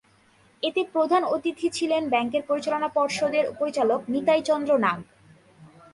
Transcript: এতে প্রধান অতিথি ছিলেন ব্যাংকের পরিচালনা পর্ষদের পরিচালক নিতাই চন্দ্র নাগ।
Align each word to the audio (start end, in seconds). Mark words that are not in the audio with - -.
এতে 0.63 0.81
প্রধান 0.93 1.21
অতিথি 1.25 1.67
ছিলেন 1.69 2.03
ব্যাংকের 2.09 2.43
পরিচালনা 2.47 2.89
পর্ষদের 2.89 3.45
পরিচালক 3.59 3.99
নিতাই 4.07 4.41
চন্দ্র 4.41 4.71
নাগ। 4.77 4.99